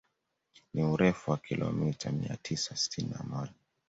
Ni 0.73 0.83
urefu 0.83 1.31
wa 1.31 1.37
kilomita 1.37 2.11
mia 2.11 2.37
tisa 2.41 2.75
sitini 2.75 3.09
na 3.11 3.23
moja 3.23 3.53